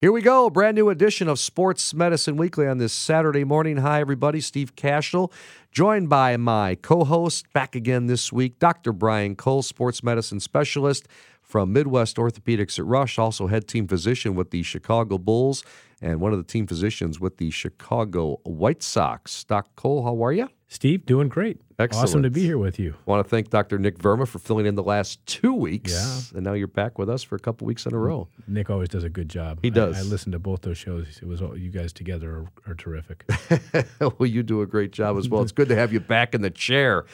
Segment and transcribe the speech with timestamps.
[0.00, 0.48] Here we go.
[0.48, 3.78] Brand new edition of Sports Medicine Weekly on this Saturday morning.
[3.78, 4.40] Hi, everybody.
[4.40, 5.32] Steve Kashul,
[5.72, 8.92] joined by my co host, back again this week, Dr.
[8.92, 11.08] Brian Cole, sports medicine specialist
[11.42, 15.64] from Midwest Orthopedics at Rush, also head team physician with the Chicago Bulls
[16.00, 19.42] and one of the team physicians with the Chicago White Sox.
[19.42, 20.48] Doc Cole, how are you?
[20.70, 21.62] Steve, doing great.
[21.78, 22.04] Excellent.
[22.04, 22.94] Awesome to be here with you.
[23.06, 23.78] I want to thank Dr.
[23.78, 25.92] Nick Verma for filling in the last two weeks.
[25.92, 26.36] Yeah.
[26.36, 28.28] And now you're back with us for a couple weeks in a row.
[28.46, 29.60] Nick always does a good job.
[29.62, 29.96] He does.
[29.96, 31.20] I, I listened to both those shows.
[31.22, 33.24] It was all, you guys together are, are terrific.
[34.00, 35.40] well, you do a great job as well.
[35.40, 37.06] It's good to have you back in the chair.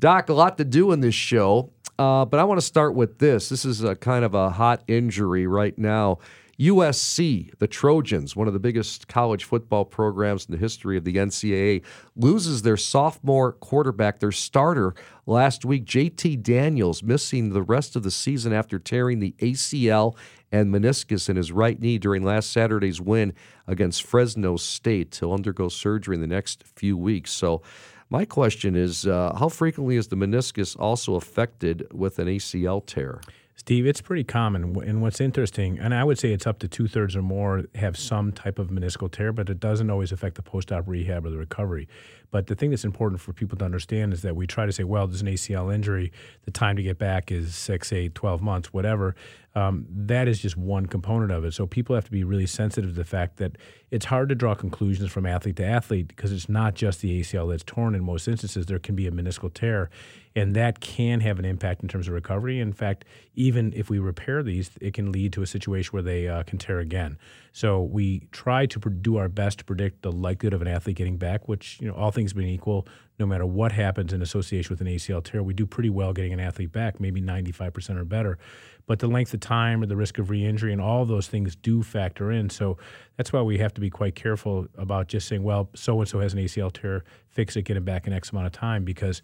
[0.00, 3.18] Doc, a lot to do in this show, uh, but I want to start with
[3.18, 3.50] this.
[3.50, 6.18] This is a kind of a hot injury right now.
[6.62, 11.16] USC, the Trojans, one of the biggest college football programs in the history of the
[11.16, 11.82] NCAA,
[12.14, 14.94] loses their sophomore quarterback, their starter,
[15.26, 15.84] last week.
[15.84, 20.16] JT Daniels missing the rest of the season after tearing the ACL
[20.52, 23.32] and meniscus in his right knee during last Saturday's win
[23.66, 25.16] against Fresno State.
[25.16, 27.32] He'll undergo surgery in the next few weeks.
[27.32, 27.62] So,
[28.08, 33.22] my question is uh, how frequently is the meniscus also affected with an ACL tear?
[33.54, 34.76] Steve, it's pretty common.
[34.82, 37.96] And what's interesting, and I would say it's up to two thirds or more have
[37.98, 41.30] some type of meniscal tear, but it doesn't always affect the post op rehab or
[41.30, 41.86] the recovery.
[42.30, 44.84] But the thing that's important for people to understand is that we try to say,
[44.84, 46.12] well, there's an ACL injury,
[46.44, 49.14] the time to get back is six, eight, 12 months, whatever.
[49.54, 51.52] Um, that is just one component of it.
[51.52, 53.58] So people have to be really sensitive to the fact that
[53.90, 57.50] it's hard to draw conclusions from athlete to athlete because it's not just the ACL
[57.50, 57.94] that's torn.
[57.94, 59.90] In most instances, there can be a meniscal tear,
[60.34, 62.60] and that can have an impact in terms of recovery.
[62.60, 66.28] In fact, even if we repair these, it can lead to a situation where they
[66.28, 67.18] uh, can tear again.
[67.52, 71.18] So we try to do our best to predict the likelihood of an athlete getting
[71.18, 72.86] back, which you know all things being equal,
[73.18, 76.32] no matter what happens in association with an ACL tear, we do pretty well getting
[76.32, 78.38] an athlete back, maybe 95% or better.
[78.86, 81.82] But the length of time or the risk of re-injury and all those things do
[81.82, 82.48] factor in.
[82.48, 82.78] So
[83.16, 86.20] that's why we have to be quite careful about just saying, well, so and so
[86.20, 89.20] has an ACL tear, fix it, get him back in X amount of time, because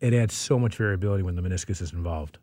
[0.00, 2.38] it adds so much variability when the meniscus is involved.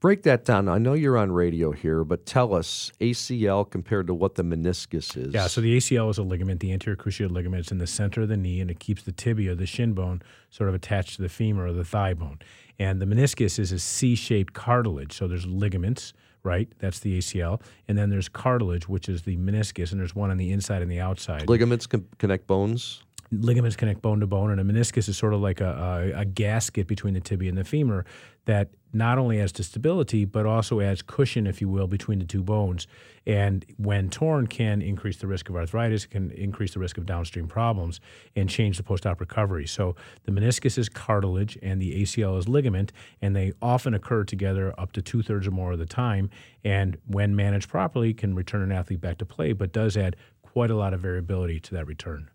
[0.00, 0.66] Break that down.
[0.66, 5.14] I know you're on radio here, but tell us ACL compared to what the meniscus
[5.14, 5.34] is.
[5.34, 7.60] Yeah, so the ACL is a ligament, the anterior cruciate ligament.
[7.60, 10.22] It's in the center of the knee, and it keeps the tibia, the shin bone,
[10.48, 12.38] sort of attached to the femur or the thigh bone.
[12.78, 15.12] And the meniscus is a C-shaped cartilage.
[15.12, 16.72] So there's ligaments, right?
[16.78, 20.38] That's the ACL, and then there's cartilage, which is the meniscus, and there's one on
[20.38, 21.46] the inside and the outside.
[21.46, 23.02] Ligaments can connect bones.
[23.32, 26.24] Ligaments connect bone to bone, and a meniscus is sort of like a, a, a
[26.24, 28.04] gasket between the tibia and the femur
[28.46, 32.24] that not only adds to stability but also adds cushion, if you will, between the
[32.24, 32.86] two bones.
[33.26, 37.46] And when torn, can increase the risk of arthritis, can increase the risk of downstream
[37.46, 38.00] problems,
[38.34, 39.66] and change the post-op recovery.
[39.66, 42.92] So the meniscus is cartilage, and the ACL is ligament,
[43.22, 46.30] and they often occur together up to two thirds or more of the time.
[46.64, 50.70] And when managed properly, can return an athlete back to play, but does add quite
[50.70, 52.30] a lot of variability to that return.